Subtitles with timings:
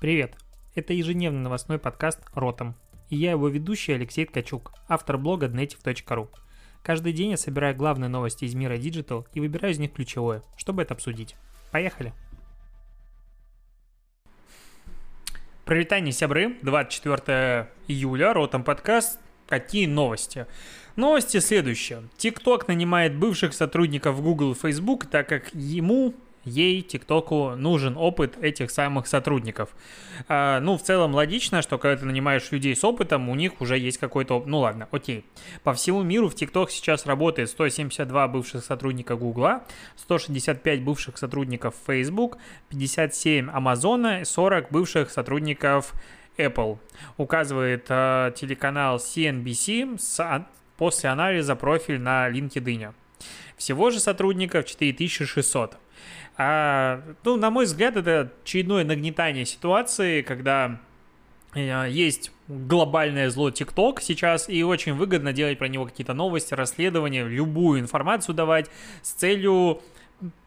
[0.00, 0.36] Привет!
[0.74, 2.74] Это ежедневный новостной подкаст «Ротом».
[3.08, 6.28] И я его ведущий Алексей Ткачук, автор блога dnetiv.ru.
[6.82, 10.82] Каждый день я собираю главные новости из мира Digital и выбираю из них ключевое, чтобы
[10.82, 11.36] это обсудить.
[11.70, 12.12] Поехали!
[15.64, 16.56] Привитание, сябры!
[16.60, 19.20] 24 июля, Ротом подкаст.
[19.46, 20.46] Какие новости?
[20.96, 22.02] Новости следующие.
[22.18, 26.14] TikTok нанимает бывших сотрудников Google и Facebook, так как ему
[26.44, 29.70] ей, ТикТоку, нужен опыт этих самых сотрудников.
[30.28, 33.78] А, ну, в целом логично, что когда ты нанимаешь людей с опытом, у них уже
[33.78, 34.48] есть какой-то опыт.
[34.48, 35.24] Ну ладно, окей.
[35.62, 39.64] По всему миру в ТикТок сейчас работает 172 бывших сотрудника Гугла,
[39.96, 45.92] 165 бывших сотрудников Facebook, 57 Амазона, 40 бывших сотрудников
[46.36, 46.78] Apple.
[47.16, 52.92] Указывает э, телеканал CNBC с, после анализа профиль на LinkedIn.
[53.56, 55.78] Всего же сотрудников 4600.
[56.36, 60.80] А, ну, на мой взгляд, это очередное нагнетание ситуации, когда
[61.54, 67.24] э, есть глобальное зло TikTok сейчас, и очень выгодно делать про него какие-то новости, расследования,
[67.24, 68.68] любую информацию давать
[69.02, 69.80] с целью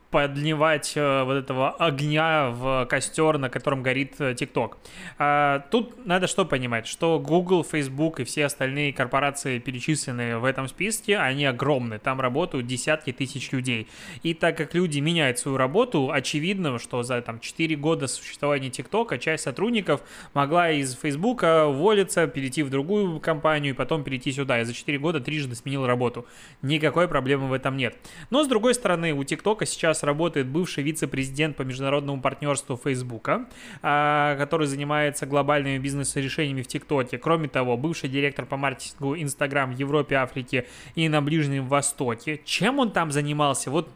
[0.10, 4.76] подливать э, вот этого огня в костер, на котором горит э, TikTok.
[5.18, 10.68] А, тут надо что понимать, что Google, Facebook и все остальные корпорации, перечисленные в этом
[10.68, 12.00] списке, они огромны.
[12.00, 13.88] Там работают десятки тысяч людей.
[14.24, 19.18] И так как люди меняют свою работу, очевидно, что за там 4 года существования TikTok
[19.20, 20.02] часть сотрудников
[20.34, 24.62] могла из Facebook уволиться, перейти в другую компанию и потом перейти сюда.
[24.62, 26.26] И за 4 года трижды сменил работу.
[26.62, 27.98] Никакой проблемы в этом нет.
[28.30, 33.48] Но с другой стороны, у TikTok сейчас сейчас работает бывший вице-президент по международному партнерству Фейсбука,
[33.82, 37.18] а, который занимается глобальными бизнес-решениями в ТикТоке.
[37.18, 42.40] Кроме того, бывший директор по маркетингу Инстаграм в Европе, Африке и на Ближнем Востоке.
[42.46, 43.72] Чем он там занимался?
[43.72, 43.90] Вот,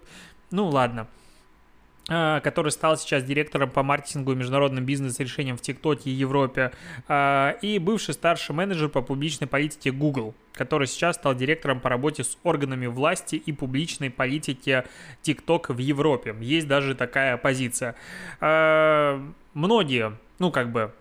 [0.50, 1.08] ну ладно.
[2.14, 6.74] А, который стал сейчас директором по маркетингу и международным бизнес-решениям в ТикТоке и Европе,
[7.08, 12.26] а, и бывший старший менеджер по публичной политике Google, который сейчас стал директором по работе
[12.26, 14.84] с органами власти и публичной политики
[15.22, 16.36] ТикТок в Европе.
[16.42, 17.96] Есть даже такая позиция.
[18.42, 20.94] А, многие, ну как бы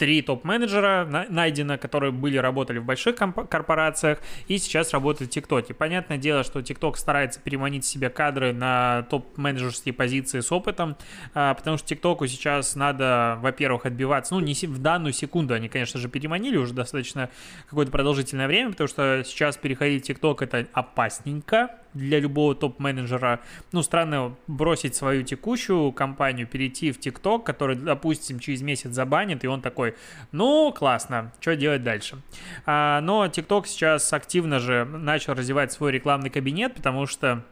[0.00, 5.74] три топ-менеджера найдено, которые были, работали в больших корпорациях и сейчас работают в ТикТоке.
[5.74, 10.96] Понятное дело, что ТикТок старается переманить себе кадры на топ-менеджерские позиции с опытом,
[11.34, 16.00] а, потому что ТикТоку сейчас надо, во-первых, отбиваться, ну, не в данную секунду они, конечно
[16.00, 17.28] же, переманили уже достаточно
[17.68, 23.40] какое-то продолжительное время, потому что сейчас переходить в ТикТок это опасненько, для любого топ-менеджера.
[23.72, 29.48] Ну, странно бросить свою текущую компанию, перейти в ТикТок, который, допустим, через месяц забанит, и
[29.48, 29.94] он такой,
[30.32, 32.18] ну, классно, что делать дальше?
[32.66, 37.44] А, но ТикТок сейчас активно же начал развивать свой рекламный кабинет, потому что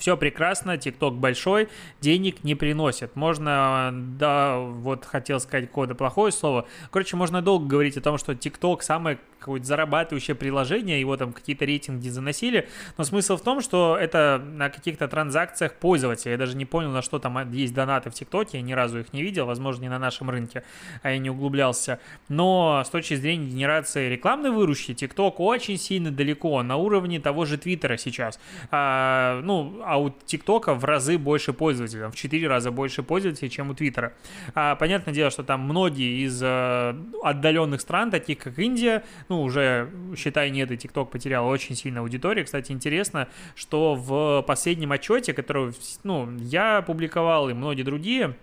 [0.00, 1.68] все прекрасно, ТикТок большой,
[2.00, 3.16] денег не приносит.
[3.16, 6.66] Можно, да, вот хотел сказать какое-то плохое слово.
[6.90, 11.64] Короче, можно долго говорить о том, что ТикТок самое какое-то зарабатывающее приложение, его там какие-то
[11.64, 16.32] рейтинги заносили, но смысл в том, что это на каких-то транзакциях пользователя.
[16.32, 19.12] Я даже не понял, на что там есть донаты в ТикТоке, я ни разу их
[19.12, 20.62] не видел, возможно, не на нашем рынке,
[21.02, 21.98] а я не углублялся.
[22.28, 27.56] Но с точки зрения генерации рекламной выручки, ТикТок очень сильно далеко, на уровне того же
[27.58, 28.38] Твиттера сейчас.
[28.70, 33.70] А, ну, а у ТикТока в разы больше пользователей, в 4 раза больше пользователей, чем
[33.70, 34.12] у Твиттера.
[34.54, 39.88] А, понятное дело, что там многие из а, отдаленных стран, таких как Индия, ну, уже,
[40.16, 42.44] считай, нет, и ТикТок потерял очень сильно аудиторию.
[42.44, 48.34] Кстати, интересно, что в последнем отчете, который, ну, я публиковал и многие другие, а,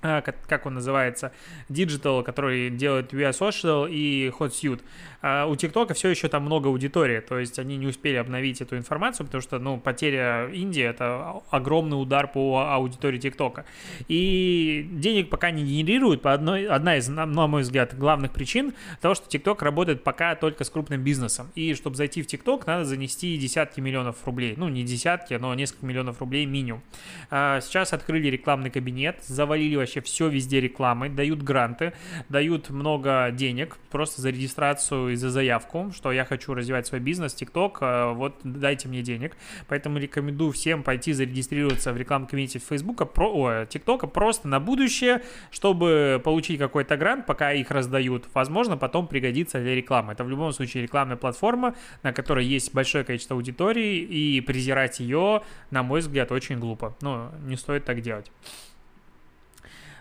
[0.00, 1.32] как он называется,
[1.68, 4.82] Digital, который делает We Social и HotSuite.
[5.22, 8.76] А у ТикТока все еще там много аудитории, то есть они не успели обновить эту
[8.76, 13.64] информацию, потому что, ну, потеря Индии— это огромный удар по аудитории ТикТока.
[14.06, 19.14] И денег пока не генерируют по одной, одна из, на мой взгляд, главных причин того,
[19.14, 21.50] что ТикТок работает пока только с крупным бизнесом.
[21.54, 24.54] И чтобы зайти в ТикТок, надо занести десятки миллионов рублей.
[24.56, 26.82] Ну, не десятки, но несколько миллионов рублей минимум.
[27.30, 31.92] А сейчас открыли рекламный кабинет, завалили вообще все везде рекламой, дают гранты,
[32.28, 37.34] дают много денег просто за регистрацию и за заявку, что я хочу развивать свой бизнес,
[37.34, 39.36] ТикТок, э, вот дайте мне денег.
[39.68, 46.20] Поэтому рекомендую всем пойти зарегистрироваться в рекламном комитете Фейсбука, про, ТикТока просто на будущее, чтобы
[46.22, 48.26] получить какой-то грант, пока их раздают.
[48.34, 50.12] Возможно, потом пригодится для рекламы.
[50.12, 55.42] Это в любом случае рекламная платформа, на которой есть большое количество аудитории, и презирать ее,
[55.70, 56.96] на мой взгляд, очень глупо.
[57.00, 58.30] Ну, не стоит так делать.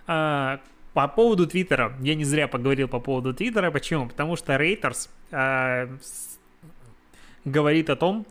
[0.08, 0.60] А,
[0.94, 3.72] по поводу Твиттера, я не зря поговорил по поводу Твиттера.
[3.72, 4.08] Почему?
[4.08, 5.90] Потому что Reuters а,
[7.44, 8.26] говорит о том,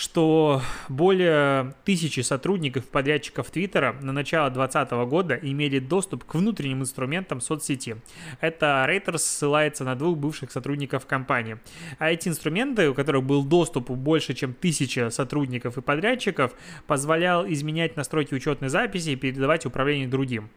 [0.00, 7.42] что более тысячи сотрудников подрядчиков Твиттера на начало 2020 года имели доступ к внутренним инструментам
[7.42, 7.96] соцсети.
[8.40, 11.58] Это Reuters ссылается на двух бывших сотрудников компании.
[11.98, 16.52] А эти инструменты, у которых был доступ у больше, чем тысяча сотрудников и подрядчиков,
[16.86, 20.48] позволял изменять настройки учетной записи и передавать управление другим.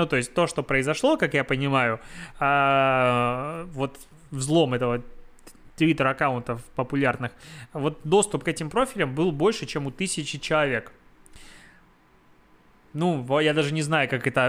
[0.00, 2.00] Ну, то есть то, что произошло, как я понимаю,
[2.38, 3.98] а, вот
[4.30, 5.02] взлом этого
[5.76, 7.32] твиттер-аккаунтов популярных,
[7.74, 10.90] вот доступ к этим профилям был больше, чем у тысячи человек.
[12.94, 14.46] Ну, я даже не знаю, как это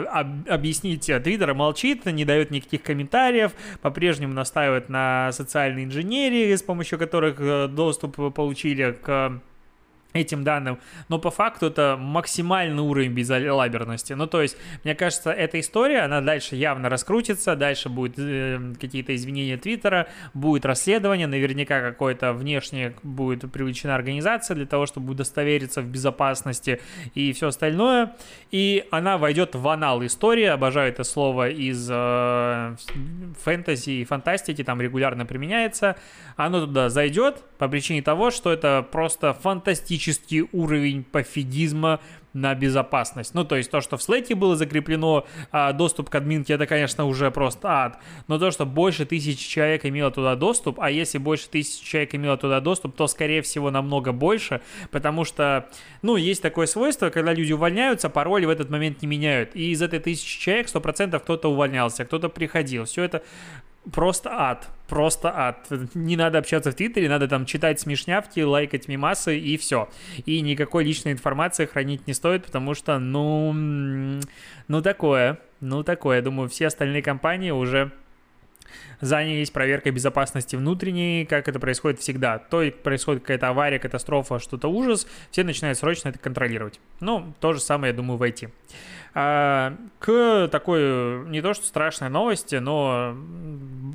[0.48, 1.06] объяснить.
[1.06, 3.52] Твиттер молчит, не дает никаких комментариев,
[3.82, 9.42] по-прежнему настаивает на социальной инженерии, с помощью которых э, доступ получили к
[10.14, 10.80] этим данным,
[11.10, 14.14] но по факту это максимальный уровень безалаберности.
[14.14, 19.16] Ну, то есть, мне кажется, эта история, она дальше явно раскрутится, дальше будут э, какие-то
[19.16, 25.86] извинения Твиттера, будет расследование, наверняка какое-то внешнее будет привлечена организация для того, чтобы удостовериться в
[25.86, 26.82] безопасности
[27.14, 28.16] и все остальное,
[28.52, 32.76] и она войдет в анал истории, обожаю это слово из э,
[33.44, 35.96] фэнтези и фантастики, там регулярно применяется,
[36.36, 39.34] оно туда зайдет по причине того, что это просто
[40.02, 42.00] фантастический уровень пофигизма
[42.34, 43.34] на безопасность.
[43.34, 47.06] Ну, то есть то, что в Slack было закреплено а, доступ к админке, это, конечно,
[47.06, 48.00] уже просто ад.
[48.28, 52.38] Но то, что больше тысячи человек имело туда доступ, а если больше тысячи человек имело
[52.38, 54.62] туда доступ, то, скорее всего, намного больше,
[54.92, 55.68] потому что,
[56.02, 59.54] ну, есть такое свойство, когда люди увольняются, пароли в этот момент не меняют.
[59.54, 62.86] И из этой тысячи человек 100% кто-то увольнялся, кто-то приходил.
[62.86, 63.24] Все это
[63.92, 65.68] просто ад, просто ад.
[65.94, 69.90] Не надо общаться в Твиттере, надо там читать смешнявки, лайкать мимасы и все.
[70.26, 74.22] И никакой личной информации хранить не стоит, потому что, ну,
[74.68, 76.22] ну такое, ну такое.
[76.22, 77.92] Думаю, все остальные компании уже
[79.00, 82.40] занялись проверкой безопасности внутренней, как это происходит всегда.
[82.40, 86.80] То происходит какая-то авария, катастрофа, что-то ужас, все начинают срочно это контролировать.
[87.00, 88.50] Ну, то же самое, я думаю, в IT.
[89.14, 93.16] А, к такой, не то что страшной новости, но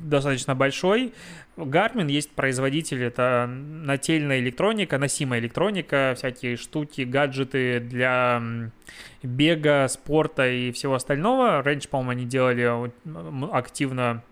[0.03, 1.13] достаточно большой.
[1.57, 8.41] Garmin есть производитель, это нательная электроника, носимая электроника, всякие штуки, гаджеты для
[9.23, 11.63] бега, спорта и всего остального.
[11.63, 12.91] Раньше, по-моему, они делали
[13.51, 14.23] активно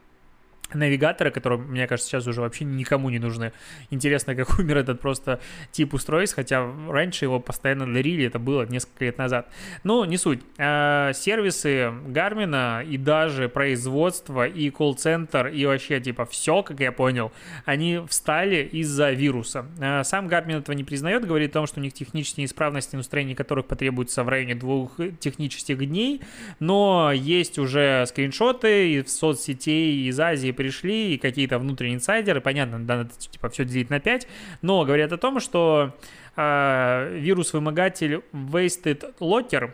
[0.74, 3.54] навигаторы, которые, мне кажется, сейчас уже вообще никому не нужны.
[3.90, 5.40] Интересно, как умер этот просто
[5.72, 9.50] тип устройств, хотя раньше его постоянно дарили, это было несколько лет назад.
[9.84, 10.42] Но не суть.
[10.58, 17.32] А, сервисы Гармина и даже производство и колл-центр и вообще типа все, как я понял,
[17.66, 19.66] они встали из-за вируса.
[19.80, 23.36] А, сам Гармин этого не признает, говорит о том, что у них технические неисправности, устранение
[23.36, 26.22] которых потребуется в районе двух технических дней,
[26.60, 32.98] но есть уже скриншоты из соцсетей из Азии пришли, и какие-то внутренние инсайдеры, понятно, да,
[32.98, 34.28] надо типа все делить на 5,
[34.62, 35.96] но говорят о том, что
[36.36, 39.72] э, вирус-вымогатель Wasted Locker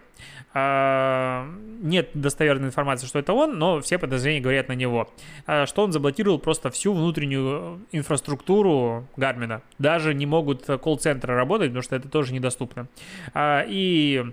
[0.53, 1.49] э,
[1.81, 5.09] нет достоверной информации, что это он, но все подозрения говорят на него,
[5.47, 9.61] э, что он заблокировал просто всю внутреннюю инфраструктуру Гармина.
[9.79, 12.87] Даже не могут колл-центры работать, потому что это тоже недоступно.
[13.33, 14.25] Э, и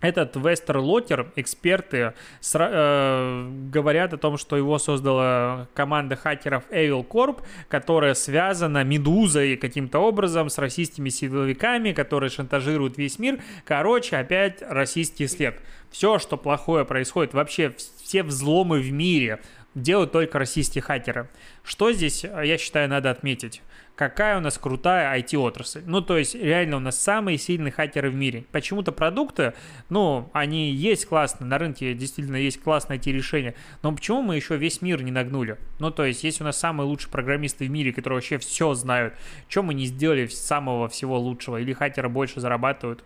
[0.00, 7.06] этот Вестер Лотер, эксперты сра- э, говорят о том, что его создала команда хакеров Evil
[7.06, 13.40] Corp, которая связана медузой каким-то образом с российскими силовиками, которые шантажируют весь мир.
[13.64, 15.60] Короче, опять российский след.
[15.90, 19.40] Все, что плохое происходит, вообще все взломы в мире
[19.82, 21.28] делают только российские хакеры.
[21.62, 23.62] Что здесь, я считаю, надо отметить?
[23.98, 25.82] какая у нас крутая IT-отрасль.
[25.84, 28.44] Ну, то есть, реально у нас самые сильные хакеры в мире.
[28.52, 29.54] Почему-то продукты,
[29.90, 34.82] ну, они есть классные, на рынке действительно есть классные IT-решения, но почему мы еще весь
[34.82, 35.58] мир не нагнули?
[35.80, 39.14] Ну, то есть, есть у нас самые лучшие программисты в мире, которые вообще все знают.
[39.48, 41.56] Чем мы не сделали самого всего лучшего?
[41.56, 43.02] Или хакеры больше зарабатывают?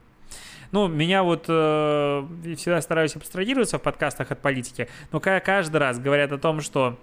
[0.72, 2.26] Ну, меня вот э,
[2.56, 6.98] всегда стараюсь абстрагироваться в подкастах от политики, но каждый раз говорят о том, что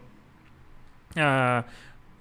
[1.15, 1.63] э,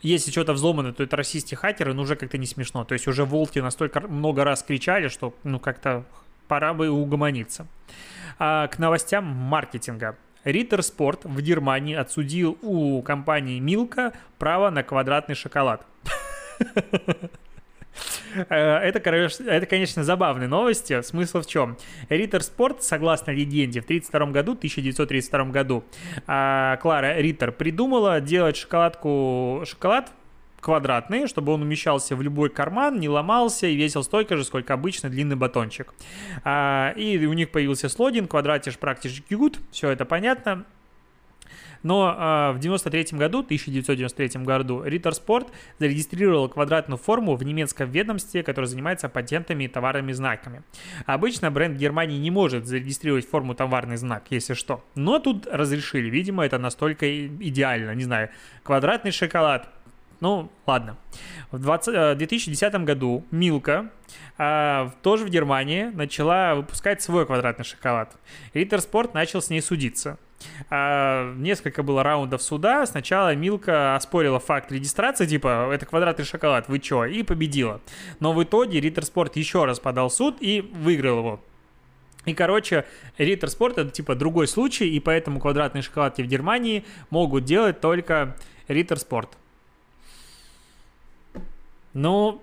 [0.03, 2.85] если что-то взломано, то это российские хакеры, ну уже как-то не смешно.
[2.85, 6.05] То есть уже волки настолько много раз кричали, что ну как-то
[6.49, 7.67] пора бы угомониться.
[8.39, 10.17] А, к новостям маркетинга.
[10.45, 15.85] Риттер Спорт в Германии отсудил у компании Милка право на квадратный шоколад.
[18.49, 21.01] Э, это, это, конечно, забавные новости.
[21.03, 21.77] Смысл в чем?
[22.09, 25.85] Риттер Спорт, согласно легенде, в 1932 году, 1932 году,
[26.27, 30.11] а, Клара Риттер придумала делать шоколадку, шоколад
[30.61, 35.09] квадратный, чтобы он умещался в любой карман, не ломался и весил столько же, сколько обычно
[35.09, 35.95] длинный батончик.
[36.45, 40.65] А, и у них появился слоган «Квадратиш практиш гуд», все это понятно.
[41.83, 48.43] Но э, в 93 году, 1993 году, Ritter Sport зарегистрировал квадратную форму в немецком ведомстве,
[48.43, 50.63] которое занимается патентами и товарными знаками.
[51.07, 54.85] Обычно бренд Германии не может зарегистрировать форму товарный знак, если что.
[54.95, 56.11] Но тут разрешили.
[56.11, 57.95] Видимо, это настолько идеально.
[57.95, 58.31] Не знаю,
[58.63, 59.69] квадратный шоколад,
[60.21, 60.97] ну, ладно.
[61.53, 63.91] В 20, 2010 э, году Милка
[64.37, 68.17] а, тоже в Германии начала выпускать свой квадратный шоколад.
[68.53, 70.19] Риттер Спорт начал с ней судиться.
[70.71, 72.87] А, несколько было раундов суда.
[72.87, 77.81] Сначала Милка оспорила факт регистрации, типа, это квадратный шоколад, вы чё, и победила.
[78.21, 81.41] Но в итоге Риттер Спорт еще раз подал суд и выиграл его.
[82.25, 82.85] И, короче,
[83.17, 88.37] Риттер Спорт это типа другой случай, и поэтому квадратные шоколадки в Германии могут делать только
[88.69, 89.31] Риттер Спорт.
[91.95, 92.43] Ну,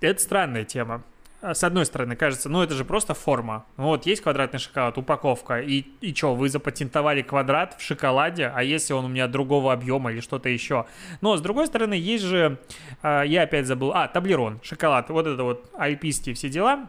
[0.00, 1.02] это странная тема.
[1.40, 3.64] А, с одной стороны, кажется, ну это же просто форма.
[3.76, 8.92] Вот есть квадратный шоколад, упаковка, и, и что, вы запатентовали квадрат в шоколаде, а если
[8.92, 10.86] он у меня другого объема или что-то еще?
[11.20, 12.58] Но с другой стороны, есть же,
[13.02, 16.88] э, я опять забыл, а, таблерон, шоколад, вот это вот альпийские все дела,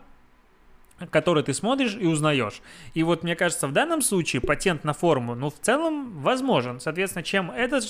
[1.12, 2.62] который ты смотришь и узнаешь.
[2.94, 6.80] И вот мне кажется, в данном случае патент на форму, ну, в целом возможен.
[6.80, 7.84] Соответственно, чем этот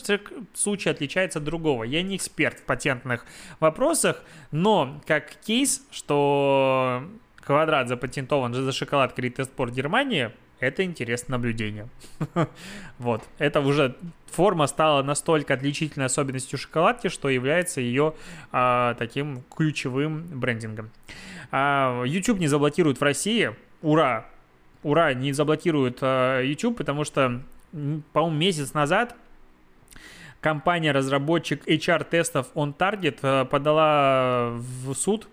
[0.53, 1.83] случай отличается от другого?
[1.83, 3.25] Я не эксперт в патентных
[3.59, 7.03] вопросах, но как кейс, что
[7.41, 11.87] квадрат запатентован же за шоколад Критеспорт Германии, это интересное наблюдение.
[12.99, 13.23] вот.
[13.37, 13.95] Это уже
[14.31, 18.13] форма стала настолько отличительной особенностью шоколадки, что является ее
[18.51, 20.91] а, таким ключевым брендингом.
[21.51, 23.55] А, YouTube не заблокируют в России.
[23.81, 24.27] Ура!
[24.83, 27.41] Ура, не заблокируют а, YouTube, потому что,
[28.13, 29.15] по-моему, месяц назад
[30.41, 35.27] компания-разработчик HR-тестов OnTarget а, подала в суд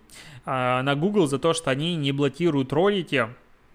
[0.44, 3.28] а, на Google за то, что они не блокируют ролики,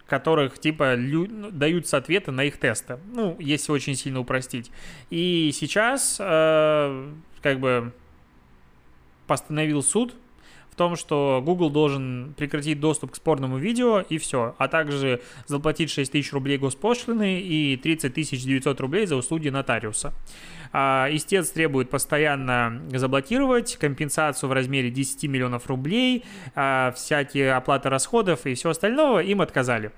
[0.08, 3.00] которых типа лю- ну, даются ответы на их тесты.
[3.14, 4.72] Ну, если очень сильно упростить.
[5.10, 7.94] И сейчас э, как бы
[9.26, 10.14] постановил суд
[10.82, 16.12] том, что Google должен прекратить доступ к спорному видео и все, а также заплатить 6
[16.12, 20.12] тысяч рублей госпошлины и 30 тысяч 900 рублей за услуги нотариуса.
[20.74, 26.24] А, истец требует постоянно заблокировать компенсацию в размере 10 миллионов рублей,
[26.56, 29.92] а, всякие оплаты расходов и все остальное им отказали.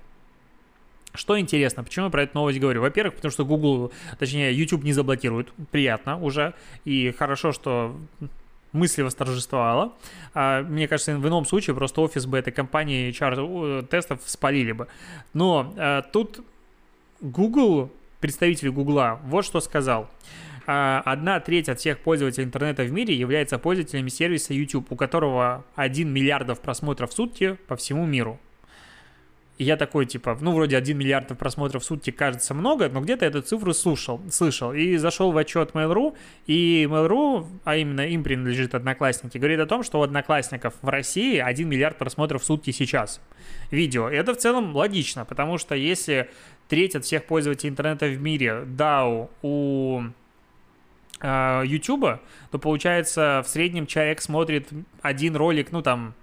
[1.13, 2.81] Что интересно, почему я про эту новость говорю?
[2.81, 5.53] Во-первых, потому что Google, точнее, YouTube не заблокирует.
[5.71, 6.55] Приятно уже.
[6.83, 7.95] И хорошо, что
[8.73, 9.93] мысли восторжествовала.
[10.33, 14.87] А, мне кажется, в ином случае просто офис бы этой компании HR-тестов спалили бы.
[15.33, 16.41] Но а, тут
[17.21, 20.09] Google, представитель Google, вот что сказал.
[20.65, 25.65] А, одна треть от всех пользователей интернета в мире является пользователями сервиса YouTube, у которого
[25.75, 28.39] 1 миллиардов просмотров в сутки по всему миру.
[29.63, 33.25] И я такой, типа, ну, вроде 1 миллиард просмотров в сутки кажется много, но где-то
[33.25, 34.73] эту цифру слушал, слышал.
[34.73, 36.17] И зашел в отчет Mail.ru,
[36.47, 41.37] и Mail.ru, а именно им принадлежит Одноклассники, говорит о том, что у Одноклассников в России
[41.37, 43.21] 1 миллиард просмотров в сутки сейчас.
[43.71, 44.09] Видео.
[44.09, 46.29] И это в целом логично, потому что если
[46.67, 50.01] треть от всех пользователей интернета в мире DAO у
[51.21, 52.19] YouTube, а,
[52.51, 54.67] то получается в среднем человек смотрит
[55.01, 56.15] один ролик, ну там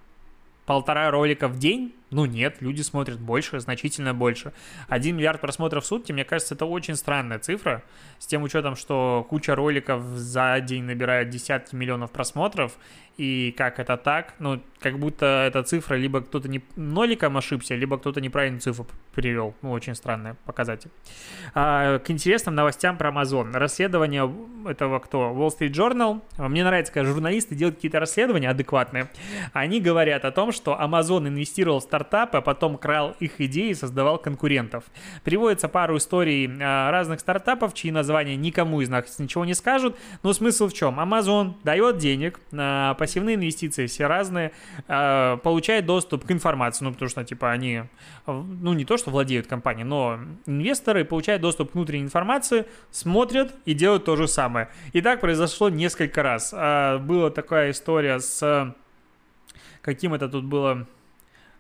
[0.66, 4.52] полтора ролика в день, ну нет, люди смотрят больше, значительно больше.
[4.88, 7.83] 1 миллиард просмотров в сутки, мне кажется, это очень странная цифра,
[8.19, 12.76] с тем учетом, что куча роликов за день набирает десятки миллионов просмотров,
[13.21, 17.99] и как это так, ну, как будто эта цифра, либо кто-то не ноликом ошибся, либо
[17.99, 19.55] кто-то неправильную цифру привел.
[19.61, 20.90] Ну, очень странный показатель.
[21.55, 23.52] А, к интересным новостям про Amazon.
[23.52, 24.33] Расследование
[24.67, 25.33] этого кто?
[25.33, 26.23] Wall Street Journal.
[26.38, 29.11] Мне нравится, когда журналисты делают какие-то расследования адекватные.
[29.52, 33.75] Они говорят о том, что Amazon инвестировал в стартапы, а потом крал их идеи и
[33.75, 34.85] создавал конкурентов.
[35.23, 39.97] Приводится пару историй а, разных стартапов, чьи названия никому из нас ничего не скажут.
[40.23, 40.99] Но смысл в чем?
[40.99, 44.52] Amazon дает денег на пассивные инвестиции все разные,
[44.88, 47.83] э, получает доступ к информации, ну, потому что, типа, они,
[48.26, 53.75] ну, не то, что владеют компанией, но инвесторы получают доступ к внутренней информации, смотрят и
[53.75, 54.69] делают то же самое.
[54.92, 56.52] И так произошло несколько раз.
[56.52, 58.75] Была такая история с...
[59.83, 60.87] Каким это тут было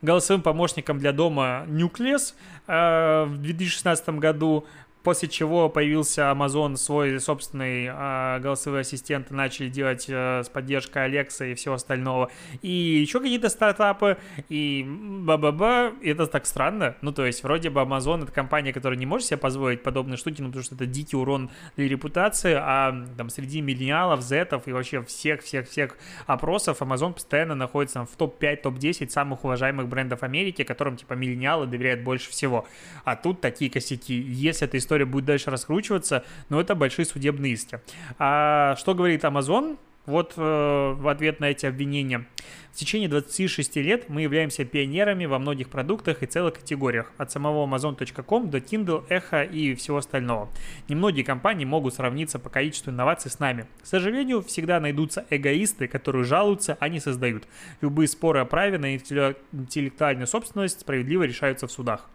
[0.02, 2.34] голосовым помощником для дома Nucleus
[2.66, 4.66] э, в 2016 году
[5.02, 11.50] После чего появился Amazon свой собственный э, голосовой ассистент, начали делать э, с поддержкой Alexa
[11.50, 12.30] и всего остального.
[12.60, 14.18] И еще какие-то стартапы,
[14.50, 16.96] и ба-ба-ба, и это так странно.
[17.00, 20.42] Ну, то есть, вроде бы Amazon это компания, которая не может себе позволить подобные штуки,
[20.42, 25.02] ну, потому что это дикий урон для репутации, а там среди миллениалов, зетов и вообще
[25.02, 31.66] всех-всех-всех опросов Amazon постоянно находится в топ-5, топ-10 самых уважаемых брендов Америки, которым, типа, миллениалы
[31.66, 32.66] доверяют больше всего.
[33.04, 34.14] А тут такие косяки.
[34.14, 37.80] Если эта история будет дальше раскручиваться, но это большие судебные иски.
[38.18, 39.78] А что говорит Amazon?
[40.06, 42.26] Вот э, в ответ на эти обвинения.
[42.72, 47.64] В течение 26 лет мы являемся пионерами во многих продуктах и целых категориях, от самого
[47.68, 50.48] Amazon.com до Kindle, Echo и всего остального.
[50.88, 53.66] Немногие компании могут сравниться по количеству инноваций с нами.
[53.80, 57.44] К сожалению, всегда найдутся эгоисты, которые жалуются, а не создают.
[57.80, 62.08] Любые споры о праве на интеллектуальную собственность справедливо решаются в судах.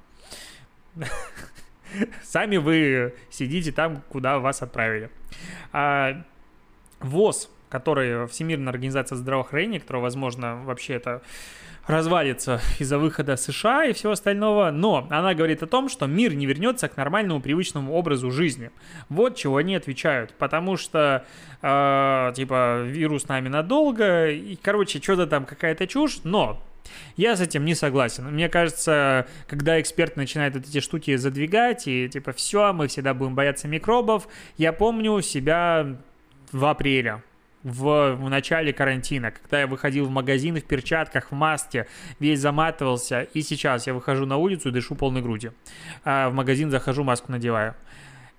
[2.24, 5.10] Сами вы сидите там, куда вас отправили.
[5.72, 6.24] А,
[7.00, 11.22] ВОЗ который Всемирная организация здравоохранения, которая, возможно, вообще это
[11.88, 16.46] развалится из-за выхода США и всего остального, но она говорит о том, что мир не
[16.46, 18.72] вернется к нормальному привычному образу жизни.
[19.10, 21.26] Вот чего они отвечают, потому что
[21.62, 26.62] э, типа вирус с нами надолго, и, короче, что-то там какая-то чушь, но
[27.18, 28.26] я с этим не согласен.
[28.32, 33.68] Мне кажется, когда эксперт начинает эти штуки задвигать, и типа все, мы всегда будем бояться
[33.68, 34.28] микробов,
[34.58, 35.98] я помню себя
[36.52, 37.22] в апреле
[37.66, 41.88] в, в начале карантина, когда я выходил в магазин в перчатках, в маске,
[42.20, 45.54] весь заматывался, и сейчас я выхожу на улицу и дышу полной грудью.
[46.04, 47.74] А в магазин захожу, маску надеваю.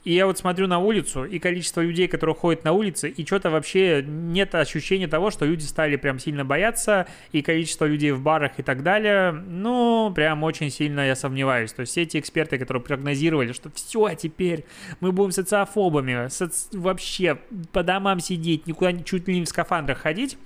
[0.06, 3.50] И я вот смотрю на улицу, и количество людей, которые ходят на улице, и что-то
[3.50, 8.52] вообще нет ощущения того, что люди стали прям сильно бояться, и количество людей в барах
[8.58, 11.72] и так далее, ну, прям очень сильно я сомневаюсь.
[11.72, 14.64] То есть все эти эксперты, которые прогнозировали, что все, а теперь
[15.00, 16.68] мы будем социофобами, соци...
[16.78, 17.40] вообще
[17.72, 20.38] по домам сидеть, никуда чуть ли не в скафандрах ходить,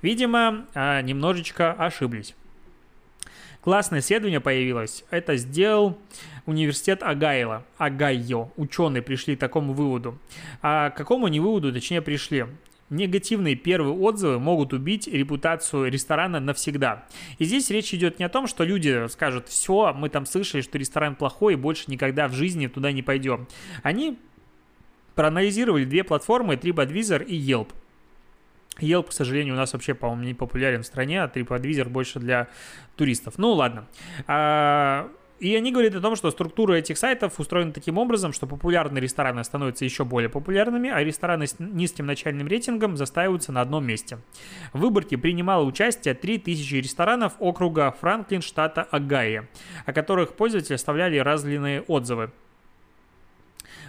[0.00, 2.36] видимо, а, немножечко ошиблись.
[3.60, 5.04] Классное исследование появилось.
[5.10, 5.98] Это сделал
[6.46, 7.64] университет Агайла.
[7.76, 8.50] Огайо.
[8.56, 10.18] Ученые пришли к такому выводу.
[10.62, 12.46] А к какому они выводу, точнее, пришли?
[12.90, 17.04] Негативные первые отзывы могут убить репутацию ресторана навсегда.
[17.38, 20.78] И здесь речь идет не о том, что люди скажут, все, мы там слышали, что
[20.78, 23.46] ресторан плохой, и больше никогда в жизни туда не пойдем.
[23.82, 24.18] Они
[25.14, 27.68] проанализировали две платформы, TripAdvisor и Yelp.
[28.80, 32.48] Yelp, к сожалению, у нас вообще, по-моему, не популярен в стране, а TripAdvisor больше для
[32.96, 33.34] туристов.
[33.38, 33.88] Ну, ладно.
[34.26, 39.00] А, и они говорят о том, что структура этих сайтов устроена таким образом, что популярные
[39.00, 44.18] рестораны становятся еще более популярными, а рестораны с низким начальным рейтингом застаиваются на одном месте.
[44.72, 49.46] В выборке принимало участие 3000 ресторанов округа Франклин, штата Огайо,
[49.86, 52.32] о которых пользователи оставляли разные отзывы.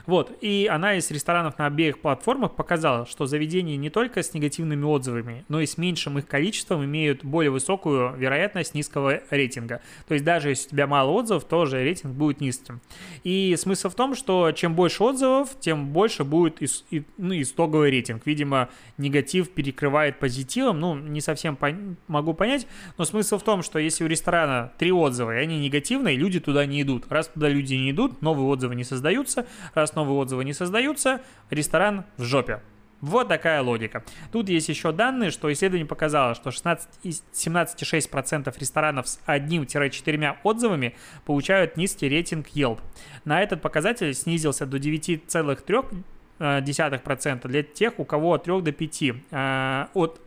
[0.09, 4.83] Вот, и она из ресторанов на обеих платформах показала, что заведения не только с негативными
[4.83, 9.81] отзывами, но и с меньшим их количеством имеют более высокую вероятность низкого рейтинга.
[10.07, 12.81] То есть даже если у тебя мало отзывов, тоже рейтинг будет низким.
[13.23, 17.91] И смысл в том, что чем больше отзывов, тем больше будет ис, и, ну, итоговый
[17.91, 18.25] рейтинг.
[18.25, 22.65] Видимо, негатив перекрывает позитивом, ну, не совсем пон- могу понять,
[22.97, 26.65] но смысл в том, что если у ресторана три отзыва, и они негативные, люди туда
[26.65, 27.05] не идут.
[27.09, 29.45] Раз туда люди не идут, новые отзывы не создаются,
[29.75, 32.61] раз новые отзывы не создаются, ресторан в жопе.
[33.01, 34.03] Вот такая логика.
[34.31, 42.09] Тут есть еще данные, что исследование показало, что 17,6% ресторанов с 1-4 отзывами получают низкий
[42.09, 42.81] рейтинг Yelp.
[43.23, 49.03] На этот показатель снизился до 9,3% для тех, у кого от 3 до 5.
[49.31, 50.19] Э, от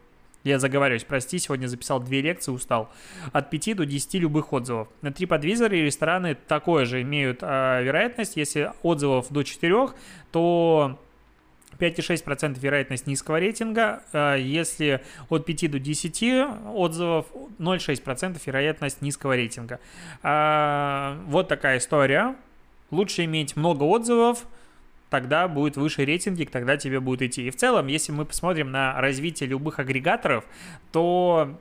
[0.44, 2.90] я заговариваюсь, прости, сегодня записал две лекции, устал.
[3.32, 4.88] От 5 до 10 любых отзывов.
[5.00, 8.36] На TripAdvisor рестораны такое же имеют э, вероятность.
[8.36, 9.88] Если отзывов до 4,
[10.32, 10.98] то
[11.78, 14.02] 5,6% вероятность низкого рейтинга.
[14.12, 16.22] А если от 5 до 10
[16.74, 17.26] отзывов,
[17.58, 19.80] 0,6% вероятность низкого рейтинга.
[20.22, 22.36] А, вот такая история.
[22.90, 24.44] Лучше иметь много отзывов,
[25.12, 27.46] тогда будет выше рейтинги, тогда тебе будет идти.
[27.46, 30.46] И в целом, если мы посмотрим на развитие любых агрегаторов,
[30.90, 31.60] то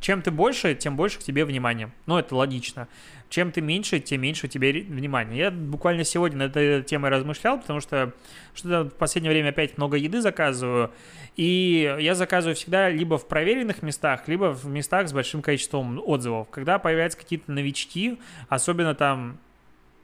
[0.00, 1.90] чем ты больше, тем больше к тебе внимания.
[2.06, 2.88] Ну, это логично.
[3.28, 5.38] Чем ты меньше, тем меньше у тебя внимания.
[5.38, 8.12] Я буквально сегодня над этой темой размышлял, потому что
[8.52, 10.90] что-то в последнее время опять много еды заказываю.
[11.36, 16.48] И я заказываю всегда либо в проверенных местах, либо в местах с большим количеством отзывов.
[16.50, 19.38] Когда появляются какие-то новички, особенно там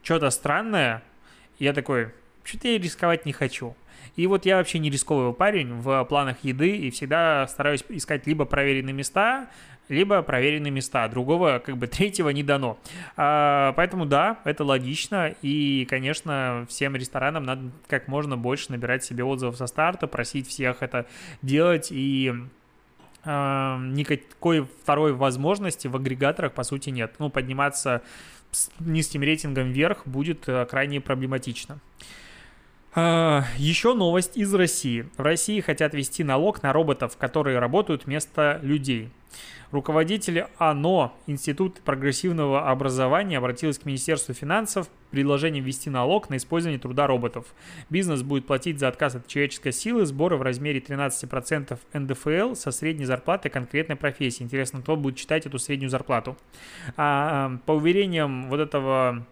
[0.05, 1.03] что-то странное,
[1.59, 2.11] я такой,
[2.47, 3.77] что-то я рисковать не хочу.
[4.15, 8.47] И вот я вообще не рисковый парень в планах еды и всегда стараюсь искать либо
[8.47, 9.49] проверенные места,
[9.89, 11.07] либо проверенные места.
[11.09, 12.79] Другого, как бы, третьего не дано.
[13.17, 15.35] А, поэтому да, это логично.
[15.43, 20.83] И, конечно, всем ресторанам надо как можно больше набирать себе отзывов со старта, просить всех
[20.83, 21.07] это
[21.43, 21.89] делать.
[21.91, 22.33] И
[23.25, 27.15] а, никакой второй возможности в агрегаторах, по сути, нет.
[27.19, 28.03] Ну, подниматься
[28.51, 31.79] с низким рейтингом вверх будет э, крайне проблематично.
[32.99, 35.07] А, Еще новость из России.
[35.19, 39.11] В России хотят ввести налог на роботов, которые работают вместо людей.
[39.71, 46.81] Руководитель АНО, Институт прогрессивного образования, обратилась к Министерству финансов с предложением ввести налог на использование
[46.81, 47.45] труда роботов.
[47.91, 53.05] Бизнес будет платить за отказ от человеческой силы сборы в размере 13% НДФЛ со средней
[53.05, 54.43] зарплаты конкретной профессии.
[54.43, 56.35] Интересно, кто будет читать эту среднюю зарплату.
[56.97, 59.27] А, по уверениям вот этого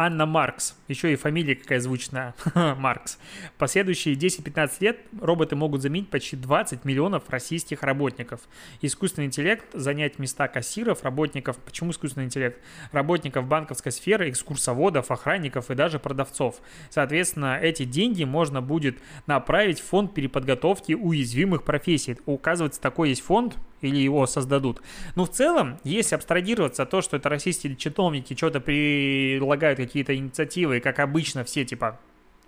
[0.00, 3.18] Анна Маркс, еще и фамилия какая звучная, Маркс.
[3.58, 8.40] Последующие 10-15 лет роботы могут заменить почти 20 миллионов российских работников.
[8.80, 12.58] Искусственный интеллект занять места кассиров, работников, почему искусственный интеллект?
[12.92, 16.62] Работников банковской сферы, экскурсоводов, охранников и даже продавцов.
[16.88, 22.16] Соответственно, эти деньги можно будет направить в фонд переподготовки уязвимых профессий.
[22.24, 24.82] Указывается, такой есть фонд, или его создадут.
[25.14, 30.98] Но в целом, если абстрагироваться того, что это российские чиновники что-то предлагают какие-то инициативы, как
[30.98, 31.98] обычно все типа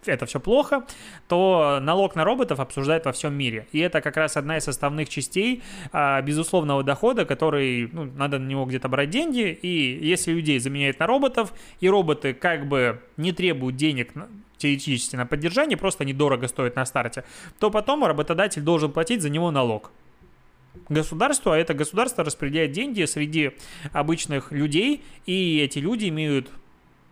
[0.06, 0.84] это все плохо,
[1.28, 3.66] то налог на роботов обсуждают во всем мире.
[3.72, 8.46] И это как раз одна из составных частей а, безусловного дохода, который, ну, надо на
[8.46, 9.58] него где-то брать деньги.
[9.62, 14.12] И если людей заменяют на роботов, и роботы как бы не требуют денег
[14.56, 17.24] теоретически на поддержание, просто они дорого стоят на старте,
[17.58, 19.90] то потом работодатель должен платить за него налог
[20.88, 23.52] государству, а это государство распределяет деньги среди
[23.92, 26.50] обычных людей, и эти люди имеют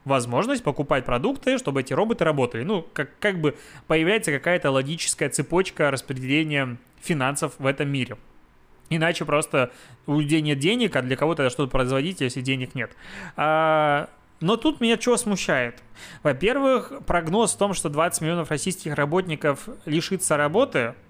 [0.05, 2.65] возможность покупать продукты, чтобы эти роботы работали.
[2.65, 8.17] Ну, как, как бы появляется какая-то логическая цепочка распределения финансов в этом мире.
[8.89, 9.71] Иначе просто
[10.07, 12.91] у людей нет денег, а для кого-то что-то производить, если денег нет.
[13.37, 14.09] А,
[14.41, 15.81] но тут меня что смущает?
[16.23, 20.95] Во-первых, прогноз в том, что 20 миллионов российских работников лишится работы–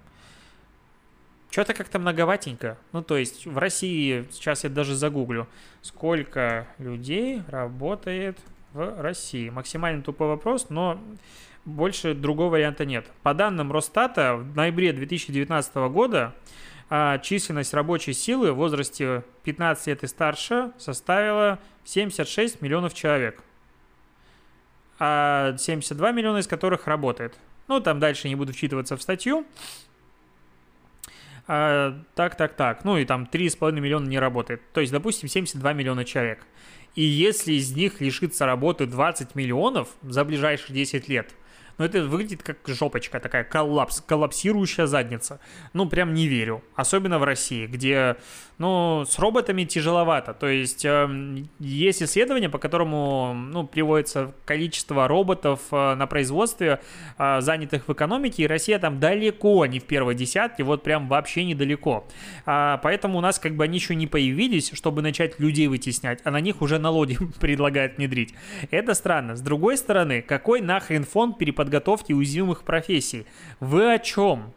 [1.51, 2.77] что-то как-то многоватенько.
[2.93, 5.47] Ну, то есть в России, сейчас я даже загуглю,
[5.81, 8.39] сколько людей работает
[8.73, 9.49] в России.
[9.49, 10.99] Максимально тупой вопрос, но
[11.65, 13.05] больше другого варианта нет.
[13.21, 16.33] По данным Росстата, в ноябре 2019 года
[16.89, 23.43] а, численность рабочей силы в возрасте 15 лет и старше составила 76 миллионов человек,
[24.99, 27.37] а 72 миллиона из которых работает.
[27.67, 29.45] Ну, там дальше не буду вчитываться в статью
[31.47, 34.61] а, так, так, так, ну и там 3,5 миллиона не работает.
[34.73, 36.45] То есть, допустим, 72 миллиона человек.
[36.95, 41.33] И если из них лишится работы 20 миллионов за ближайшие 10 лет,
[41.81, 45.39] ну это выглядит как жопочка такая, коллапс, коллапсирующая задница.
[45.73, 46.61] Ну прям не верю.
[46.75, 48.17] Особенно в России, где
[48.61, 50.35] ну, с роботами тяжеловато.
[50.35, 51.09] То есть э,
[51.57, 56.79] есть исследование, по которому ну, приводится количество роботов э, на производстве,
[57.17, 61.43] э, занятых в экономике, и Россия там далеко не в первой десятке, вот прям вообще
[61.43, 62.05] недалеко.
[62.45, 66.29] А, поэтому у нас как бы они еще не появились, чтобы начать людей вытеснять, а
[66.29, 68.35] на них уже налоги предлагают внедрить.
[68.69, 69.35] Это странно.
[69.35, 71.70] С другой стороны, какой нахрен фонд переподготовки
[72.13, 73.25] уязвимых профессий?
[73.59, 74.53] Вы о чем?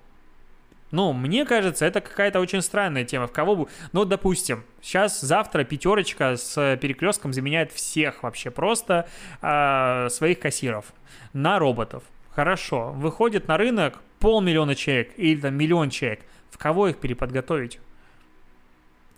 [0.91, 3.27] Ну, мне кажется, это какая-то очень странная тема.
[3.27, 3.69] В кого бы...
[3.93, 9.09] Ну, допустим, сейчас, завтра пятерочка с перекрестком заменяет всех вообще просто
[9.43, 10.93] э, своих кассиров
[11.33, 12.05] на роботов.
[12.31, 12.93] Хорошо.
[12.93, 16.21] Выходит на рынок полмиллиона человек или там миллион человек.
[16.51, 17.81] В кого их переподготовить?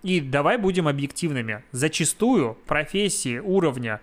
[0.02, 1.62] И давай будем объективными.
[1.72, 4.00] Зачастую профессии уровня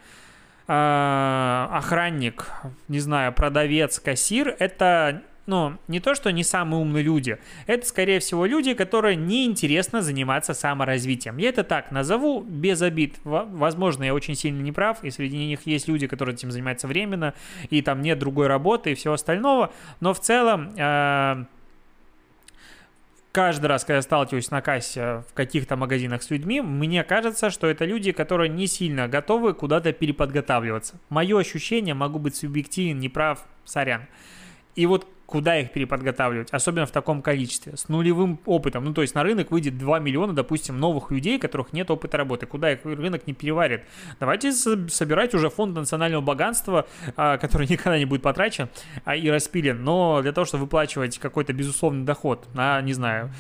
[0.67, 2.52] э, охранник,
[2.88, 8.19] не знаю, продавец, кассир, это ну, не то, что не самые умные люди, это, скорее
[8.19, 11.38] всего, люди, которые неинтересно заниматься саморазвитием.
[11.38, 13.15] Я это так назову, без обид.
[13.23, 17.34] Возможно, я очень сильно не прав, и среди них есть люди, которые этим занимаются временно,
[17.69, 20.73] и там нет другой работы и всего остального, но в целом...
[20.78, 21.45] Э
[23.34, 27.67] каждый раз, когда я сталкиваюсь на кассе в каких-то магазинах с людьми, мне кажется, что
[27.67, 30.96] это люди, которые не сильно готовы куда-то переподготавливаться.
[31.10, 34.04] Мое ощущение, могу быть субъективен, неправ, сорян.
[34.75, 38.83] И вот куда их переподготавливать, особенно в таком количестве, с нулевым опытом.
[38.86, 42.45] Ну, то есть на рынок выйдет 2 миллиона, допустим, новых людей, которых нет опыта работы.
[42.45, 43.81] Куда их рынок не переварит?
[44.19, 48.69] Давайте собирать уже фонд национального богатства, а, который никогда не будет потрачен
[49.05, 53.31] а, и распилен, но для того, чтобы выплачивать какой-то безусловный доход на, не знаю,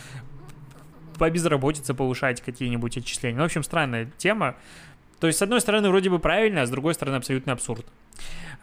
[1.19, 3.37] по безработице повышать какие-нибудь отчисления.
[3.37, 4.55] Ну, в общем, странная тема.
[5.19, 7.85] То есть, с одной стороны, вроде бы правильно, а с другой стороны, абсолютно абсурд.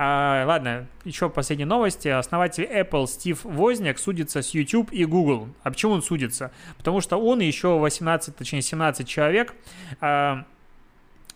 [0.03, 2.09] А, ладно, еще последние новости.
[2.09, 5.51] Основатель Apple Стив Возняк судится с YouTube и Google.
[5.63, 6.53] А почему он судится?
[6.79, 9.55] Потому что он и еще 18, точнее 17 человек
[10.01, 10.47] а,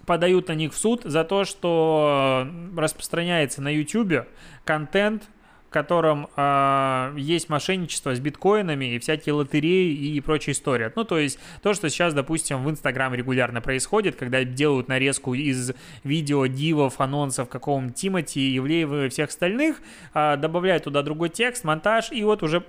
[0.07, 4.27] подают на них в суд за то, что распространяется на YouTube
[4.65, 5.29] контент,
[5.75, 10.93] котором э, есть мошенничество с биткоинами и всякие лотереи и прочая история.
[10.95, 15.73] Ну, то есть то, что сейчас, допустим, в Инстаграм регулярно происходит, когда делают нарезку из
[16.05, 19.83] видео, дивов, анонсов какого-нибудь Тимати, Ивлеева и всех остальных,
[20.15, 22.63] э, добавляют туда другой текст, монтаж, и вот уже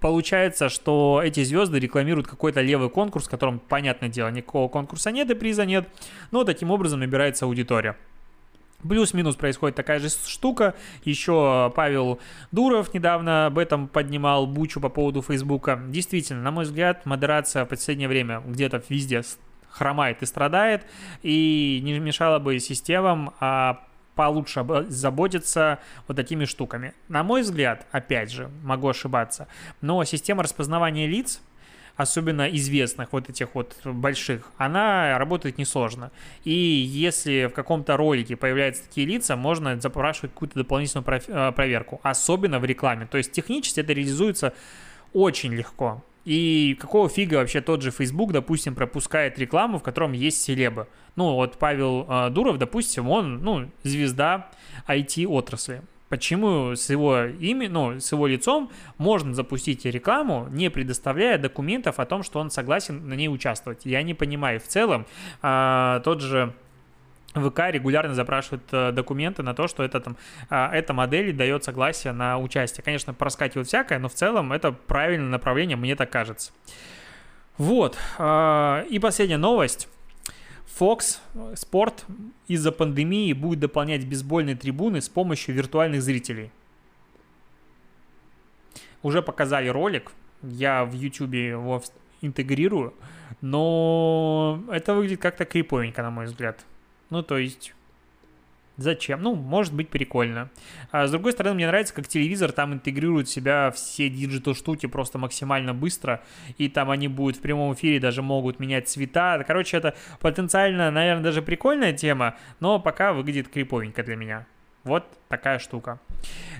[0.00, 5.28] Получается, что эти звезды рекламируют какой-то левый конкурс, в котором, понятное дело, никакого конкурса нет
[5.28, 5.88] и приза нет,
[6.30, 7.96] но таким образом набирается аудитория.
[8.86, 10.74] Плюс-минус происходит такая же штука.
[11.02, 12.20] Еще Павел
[12.52, 15.80] Дуров недавно об этом поднимал бучу по поводу Фейсбука.
[15.88, 19.22] Действительно, на мой взгляд, модерация в последнее время где-то везде
[19.68, 20.86] хромает и страдает,
[21.22, 26.92] и не мешало бы системам а получше заботиться вот такими штуками.
[27.06, 29.46] На мой взгляд, опять же, могу ошибаться,
[29.80, 31.40] но система распознавания лиц
[31.98, 36.12] особенно известных вот этих вот больших, она работает несложно.
[36.44, 42.60] И если в каком-то ролике появляются такие лица, можно запрашивать какую-то дополнительную э, проверку, особенно
[42.60, 43.06] в рекламе.
[43.06, 44.54] То есть технически это реализуется
[45.12, 46.04] очень легко.
[46.24, 50.86] И какого фига вообще тот же Facebook, допустим, пропускает рекламу, в котором есть селебы?
[51.16, 54.50] Ну, вот Павел э, Дуров, допустим, он, ну, звезда
[54.86, 55.82] IT-отрасли.
[56.08, 62.06] Почему с его имя, ну, с его лицом можно запустить рекламу, не предоставляя документов о
[62.06, 63.84] том, что он согласен на ней участвовать?
[63.84, 64.58] Я не понимаю.
[64.58, 65.06] В целом,
[65.42, 66.54] э, тот же
[67.34, 70.16] ВК регулярно запрашивает э, документы на то, что это, там,
[70.48, 72.82] э, эта модель дает согласие на участие.
[72.82, 76.52] Конечно, проскакивает всякое, но в целом это правильное направление, мне так кажется.
[77.58, 77.98] Вот.
[78.18, 79.88] Э, и последняя новость.
[80.78, 82.04] Fox Sport
[82.46, 86.50] из-за пандемии будет дополнять бейсбольные трибуны с помощью виртуальных зрителей.
[89.02, 90.12] Уже показали ролик,
[90.42, 91.82] я в YouTube его
[92.20, 92.94] интегрирую,
[93.40, 96.64] но это выглядит как-то криповенько, на мой взгляд.
[97.10, 97.74] Ну, то есть,
[98.78, 99.22] Зачем?
[99.22, 100.50] Ну, может быть прикольно.
[100.92, 104.86] А с другой стороны, мне нравится, как телевизор там интегрирует в себя все digital штуки
[104.86, 106.22] просто максимально быстро,
[106.58, 109.42] и там они будут в прямом эфире, даже могут менять цвета.
[109.44, 114.46] Короче, это потенциально, наверное, даже прикольная тема, но пока выглядит криповенько для меня.
[114.84, 115.98] Вот такая штука.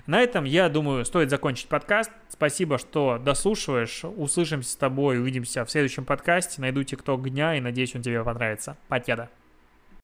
[0.06, 2.10] На этом, я думаю, стоит закончить подкаст.
[2.28, 4.02] Спасибо, что дослушиваешь.
[4.04, 6.60] Услышимся с тобой, увидимся в следующем подкасте.
[6.60, 8.76] Найду тикток дня и надеюсь, он тебе понравится.
[8.88, 9.30] Покеда.